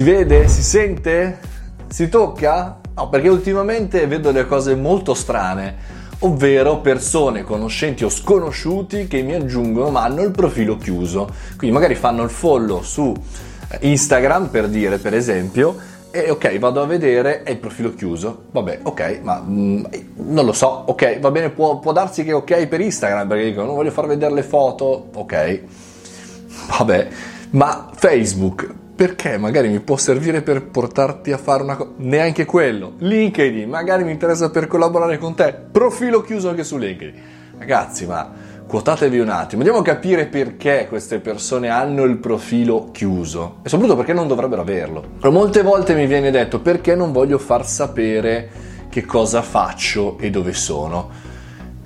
Si 0.00 0.08
vede? 0.08 0.46
Si 0.46 0.62
sente? 0.62 1.40
Si 1.88 2.08
tocca? 2.08 2.78
No, 2.94 3.08
perché 3.08 3.26
ultimamente 3.26 4.06
vedo 4.06 4.30
delle 4.30 4.46
cose 4.46 4.76
molto 4.76 5.12
strane, 5.12 5.74
ovvero 6.20 6.78
persone 6.78 7.42
conoscenti 7.42 8.04
o 8.04 8.08
sconosciuti 8.08 9.08
che 9.08 9.22
mi 9.22 9.34
aggiungono 9.34 9.90
ma 9.90 10.04
hanno 10.04 10.22
il 10.22 10.30
profilo 10.30 10.76
chiuso. 10.76 11.28
Quindi 11.56 11.74
magari 11.74 11.96
fanno 11.96 12.22
il 12.22 12.30
follow 12.30 12.80
su 12.80 13.12
Instagram 13.80 14.50
per 14.50 14.68
dire, 14.68 14.98
per 14.98 15.14
esempio, 15.14 15.74
e 16.12 16.30
ok, 16.30 16.56
vado 16.60 16.80
a 16.80 16.86
vedere, 16.86 17.42
è 17.42 17.50
il 17.50 17.58
profilo 17.58 17.92
chiuso. 17.92 18.44
Vabbè, 18.52 18.78
ok, 18.84 19.18
ma 19.24 19.42
mm, 19.44 19.84
non 20.28 20.44
lo 20.44 20.52
so, 20.52 20.84
ok, 20.86 21.18
va 21.18 21.32
bene, 21.32 21.50
può, 21.50 21.80
può 21.80 21.90
darsi 21.90 22.22
che 22.22 22.32
ok 22.32 22.68
per 22.68 22.80
Instagram, 22.80 23.26
perché 23.26 23.46
dico 23.46 23.64
non 23.64 23.74
voglio 23.74 23.90
far 23.90 24.06
vedere 24.06 24.32
le 24.32 24.44
foto, 24.44 25.08
ok. 25.12 25.60
Vabbè, 26.78 27.08
ma 27.50 27.90
Facebook 27.92 28.86
perché 28.98 29.38
magari 29.38 29.68
mi 29.68 29.78
può 29.78 29.96
servire 29.96 30.42
per 30.42 30.64
portarti 30.64 31.30
a 31.30 31.38
fare 31.38 31.62
una 31.62 31.76
cosa, 31.76 31.90
neanche 31.98 32.44
quello. 32.44 32.94
LinkedIn, 32.98 33.68
magari 33.68 34.02
mi 34.02 34.10
interessa 34.10 34.50
per 34.50 34.66
collaborare 34.66 35.18
con 35.18 35.36
te, 35.36 35.54
profilo 35.70 36.20
chiuso 36.20 36.48
anche 36.48 36.64
su 36.64 36.76
LinkedIn. 36.76 37.14
Ragazzi, 37.58 38.06
ma 38.06 38.28
quotatevi 38.66 39.20
un 39.20 39.28
attimo, 39.28 39.62
andiamo 39.62 39.82
a 39.82 39.84
capire 39.84 40.26
perché 40.26 40.86
queste 40.88 41.20
persone 41.20 41.68
hanno 41.68 42.02
il 42.02 42.16
profilo 42.16 42.90
chiuso 42.90 43.58
e 43.62 43.68
soprattutto 43.68 43.98
perché 43.98 44.12
non 44.12 44.26
dovrebbero 44.26 44.62
averlo. 44.62 45.04
Molte 45.30 45.62
volte 45.62 45.94
mi 45.94 46.08
viene 46.08 46.32
detto 46.32 46.58
perché 46.58 46.96
non 46.96 47.12
voglio 47.12 47.38
far 47.38 47.64
sapere 47.64 48.50
che 48.88 49.04
cosa 49.04 49.42
faccio 49.42 50.18
e 50.18 50.28
dove 50.28 50.52
sono. 50.54 51.08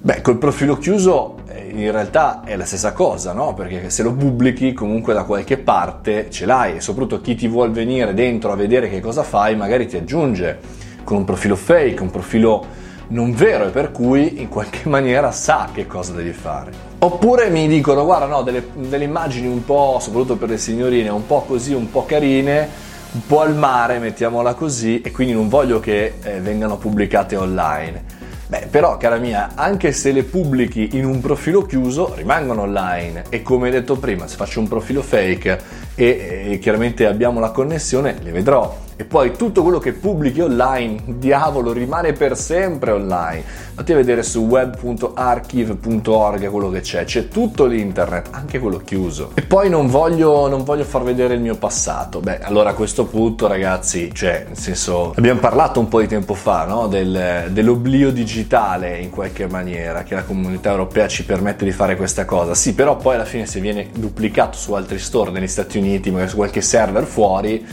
Beh, 0.05 0.21
col 0.21 0.37
profilo 0.37 0.79
chiuso 0.79 1.37
eh, 1.47 1.69
in 1.73 1.93
realtà 1.93 2.43
è 2.43 2.57
la 2.57 2.65
stessa 2.65 2.91
cosa, 2.91 3.33
no? 3.33 3.55
Perché 3.55 3.89
se 3.89 4.03
lo 4.03 4.13
pubblichi 4.13 4.73
comunque 4.73 5.15
da 5.15 5.23
qualche 5.23 5.59
parte 5.59 6.29
ce 6.29 6.45
l'hai 6.45 6.75
e 6.75 6.81
soprattutto 6.81 7.21
chi 7.21 7.37
ti 7.37 7.47
vuole 7.47 7.71
venire 7.71 8.13
dentro 8.13 8.51
a 8.51 8.57
vedere 8.57 8.91
che 8.91 8.99
cosa 8.99 9.23
fai 9.23 9.55
magari 9.55 9.87
ti 9.87 9.97
aggiunge 9.97 10.59
con 11.05 11.19
un 11.19 11.25
profilo 11.25 11.55
fake, 11.55 12.03
un 12.03 12.11
profilo 12.11 12.67
non 13.11 13.33
vero 13.33 13.67
e 13.67 13.71
per 13.71 13.93
cui 13.93 14.41
in 14.41 14.49
qualche 14.49 14.89
maniera 14.91 15.31
sa 15.31 15.69
che 15.73 15.87
cosa 15.87 16.15
devi 16.15 16.33
fare. 16.33 16.73
Oppure 16.99 17.49
mi 17.49 17.69
dicono 17.69 18.05
guarda 18.05 18.27
no, 18.27 18.43
delle, 18.43 18.71
delle 18.75 19.05
immagini 19.05 19.47
un 19.47 19.65
po', 19.65 19.99
soprattutto 20.01 20.35
per 20.35 20.49
le 20.49 20.59
signorine, 20.59 21.11
un 21.11 21.27
po' 21.27 21.43
così, 21.47 21.75
un 21.75 21.89
po' 21.93 22.05
carine, 22.07 22.69
un 23.13 23.25
po' 23.25 23.43
al 23.43 23.55
mare, 23.55 24.01
mettiamola 24.01 24.55
così, 24.55 25.01
e 25.01 25.13
quindi 25.13 25.33
non 25.33 25.49
voglio 25.49 25.79
che 25.79 26.15
eh, 26.25 26.41
vengano 26.41 26.77
pubblicate 26.77 27.37
online. 27.37 28.22
Beh, 28.53 28.67
però, 28.67 28.99
cara 28.99 29.17
mia, 29.17 29.53
anche 29.55 29.93
se 29.93 30.13
le 30.13 30.25
pubblichi 30.25 30.91
in 30.93 31.07
un 31.07 31.21
profilo 31.23 31.63
chiuso, 31.63 32.13
rimangono 32.15 32.61
online. 32.61 33.25
E 33.31 33.41
come 33.41 33.71
detto 33.71 33.97
prima, 33.97 34.27
se 34.27 34.37
faccio 34.37 34.61
un 34.61 34.69
profilo 34.69 35.01
fake 35.01 35.59
e, 35.95 36.49
e 36.51 36.59
chiaramente 36.59 37.07
abbiamo 37.07 37.41
la 37.41 37.51
connessione, 37.51 38.19
le 38.21 38.31
vedrò 38.31 38.77
e 38.97 39.05
poi 39.05 39.33
tutto 39.33 39.63
quello 39.63 39.79
che 39.79 39.93
pubblichi 39.93 40.41
online, 40.41 41.03
diavolo, 41.07 41.73
rimane 41.73 42.13
per 42.13 42.37
sempre 42.37 42.91
online. 42.91 43.45
Vatti 43.75 43.93
a 43.93 43.97
vedere 43.97 44.23
su 44.23 44.41
web.archive.org 44.41 46.51
quello 46.51 46.71
che 46.71 46.81
c'è, 46.81 47.05
c'è 47.05 47.29
tutto 47.29 47.65
l'internet, 47.65 48.29
anche 48.31 48.59
quello 48.59 48.79
chiuso. 48.79 49.31
E 49.35 49.43
poi 49.43 49.71
non 49.71 49.89
voglio, 49.89 50.49
non 50.49 50.63
voglio 50.63 50.85
far 50.85 51.03
vedere 51.03 51.35
il 51.35 51.41
mio 51.41 51.57
passato. 51.57 52.21
Beh, 52.21 52.41
allora 52.41 52.71
a 52.71 52.75
questo 52.75 53.07
punto, 53.07 53.47
ragazzi, 53.47 54.11
cioè, 54.13 54.45
nel 54.47 54.59
senso, 54.59 55.13
abbiamo 55.17 55.41
parlato 55.41 55.81
un 55.81 55.89
po' 55.89 56.01
di 56.01 56.07
tempo 56.07 56.35
fa, 56.35 56.67
no? 56.67 56.87
Del, 56.87 57.49
dell'oblio 57.51 58.13
digitale 58.13 58.99
in 58.99 59.11
qualche 59.11 59.47
maniera, 59.47 60.03
che 60.03 60.15
la 60.15 60.25
comunità 60.25 60.71
europea 60.71 61.09
ci 61.09 61.25
permette 61.25 61.65
di 61.65 61.73
fare 61.73 61.97
questa 61.97 62.25
cosa. 62.25 62.55
Sì, 62.55 62.75
però 62.75 62.97
poi 62.97 63.15
alla 63.15 63.25
fine 63.25 63.47
se 63.47 63.61
viene 63.61 63.89
duplicato 63.93 64.59
su 64.59 64.73
altri 64.75 64.99
store 64.99 65.31
negli 65.31 65.49
Stati 65.49 65.79
Uniti, 65.79 66.11
magari 66.11 66.29
su 66.29 66.37
qualche 66.37 66.61
server 66.61 67.05
fuori, 67.05 67.65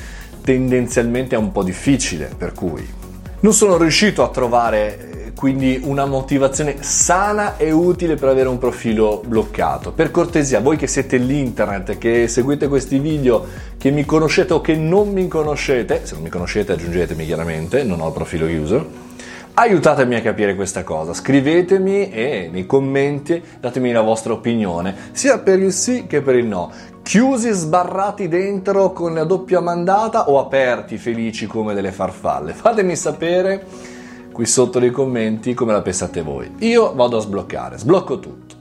tendenzialmente 0.49 1.35
è 1.35 1.37
un 1.37 1.51
po' 1.51 1.61
difficile, 1.61 2.31
per 2.35 2.53
cui 2.53 2.83
non 3.41 3.53
sono 3.53 3.77
riuscito 3.77 4.23
a 4.23 4.29
trovare 4.29 5.27
eh, 5.27 5.33
quindi 5.35 5.79
una 5.83 6.07
motivazione 6.07 6.81
sana 6.81 7.55
e 7.57 7.69
utile 7.69 8.15
per 8.15 8.29
avere 8.29 8.49
un 8.49 8.57
profilo 8.57 9.21
bloccato. 9.23 9.91
Per 9.91 10.09
cortesia, 10.09 10.59
voi 10.59 10.75
che 10.75 10.87
siete 10.87 11.17
l'internet, 11.17 11.99
che 11.99 12.27
seguite 12.27 12.67
questi 12.67 12.97
video, 12.97 13.45
che 13.77 13.91
mi 13.91 14.05
conoscete 14.05 14.53
o 14.53 14.59
che 14.59 14.75
non 14.75 15.11
mi 15.11 15.27
conoscete, 15.27 16.01
se 16.03 16.15
non 16.15 16.23
mi 16.23 16.29
conoscete 16.29 16.71
aggiungetemi 16.71 17.27
chiaramente, 17.27 17.83
non 17.83 18.01
ho 18.01 18.07
il 18.07 18.13
profilo 18.13 18.47
user, 18.47 18.83
aiutatemi 19.59 20.15
a 20.15 20.21
capire 20.21 20.55
questa 20.55 20.85
cosa, 20.85 21.13
scrivetemi 21.13 22.09
e 22.11 22.49
nei 22.49 22.65
commenti 22.65 23.43
datemi 23.59 23.91
la 23.91 23.99
vostra 23.99 24.31
opinione, 24.31 24.95
sia 25.11 25.39
per 25.39 25.59
il 25.59 25.73
sì 25.73 26.07
che 26.07 26.21
per 26.21 26.35
il 26.35 26.45
no 26.45 26.71
chiusi 27.03 27.51
sbarrati 27.51 28.29
dentro 28.29 28.93
con 28.93 29.13
la 29.15 29.25
doppia 29.25 29.59
mandata 29.59 30.29
o 30.29 30.39
aperti 30.39 30.97
felici 30.97 31.45
come 31.45 31.73
delle 31.73 31.91
farfalle? 31.91 32.53
Fatemi 32.53 32.95
sapere 32.95 33.65
qui 34.31 34.45
sotto 34.45 34.79
nei 34.79 34.91
commenti 34.91 35.53
come 35.53 35.73
la 35.73 35.81
pensate 35.81 36.21
voi. 36.21 36.49
Io 36.59 36.93
vado 36.93 37.17
a 37.17 37.21
sbloccare, 37.21 37.77
sblocco 37.77 38.19
tutto. 38.19 38.58